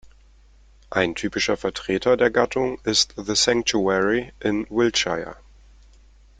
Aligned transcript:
Ein 0.89 1.13
typischer 1.13 1.57
Vertreter 1.57 2.17
der 2.17 2.31
Gattung 2.31 2.79
ist 2.85 3.13
„The 3.17 3.35
Sanctuary“ 3.35 4.33
in 4.39 4.65
Wiltshire. 4.71 5.35